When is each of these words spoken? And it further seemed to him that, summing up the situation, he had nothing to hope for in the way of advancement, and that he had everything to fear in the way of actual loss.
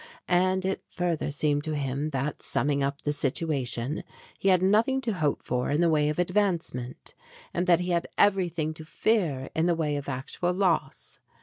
And 0.27 0.65
it 0.65 0.81
further 0.87 1.29
seemed 1.29 1.63
to 1.65 1.75
him 1.75 2.09
that, 2.09 2.41
summing 2.41 2.81
up 2.81 3.03
the 3.03 3.13
situation, 3.13 4.03
he 4.39 4.49
had 4.49 4.63
nothing 4.63 4.99
to 5.01 5.13
hope 5.13 5.43
for 5.43 5.69
in 5.69 5.79
the 5.79 5.91
way 5.91 6.09
of 6.09 6.17
advancement, 6.17 7.13
and 7.53 7.67
that 7.67 7.81
he 7.81 7.91
had 7.91 8.07
everything 8.17 8.73
to 8.73 8.83
fear 8.83 9.51
in 9.55 9.67
the 9.67 9.75
way 9.75 9.95
of 9.97 10.09
actual 10.09 10.53
loss. 10.53 11.19